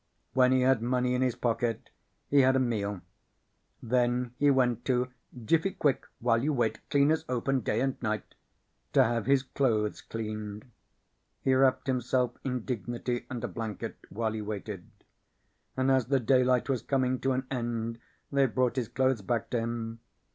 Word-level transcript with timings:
When 0.33 0.51
he 0.51 0.61
had 0.61 0.81
money 0.81 1.13
in 1.13 1.21
his 1.21 1.35
pocket, 1.35 1.91
he 2.27 2.39
had 2.41 2.55
a 2.55 2.59
meal. 2.59 3.01
Then 3.83 4.33
he 4.39 4.49
went 4.49 4.83
to 4.85 5.11
Jiffy 5.45 5.73
Quick 5.73 6.07
While 6.17 6.43
You 6.43 6.53
Wait 6.53 6.79
Cleaners 6.89 7.23
Open 7.29 7.59
Day 7.59 7.81
and 7.81 8.01
Night 8.01 8.33
to 8.93 9.03
have 9.03 9.27
his 9.27 9.43
clothes 9.43 10.01
cleaned. 10.01 10.65
He 11.43 11.53
wrapped 11.53 11.85
himself 11.85 12.31
in 12.43 12.65
dignity 12.65 13.27
and 13.29 13.43
a 13.43 13.47
blanket 13.47 13.97
while 14.09 14.31
he 14.31 14.41
waited. 14.41 14.89
And 15.77 15.91
as 15.91 16.07
the 16.07 16.19
daylight 16.19 16.67
was 16.67 16.81
coming 16.81 17.19
to 17.19 17.33
an 17.33 17.45
end, 17.51 17.99
they 18.31 18.47
brought 18.47 18.77
his 18.77 18.87
clothes 18.87 19.21
back 19.21 19.51
to 19.51 19.59
him. 19.59 19.99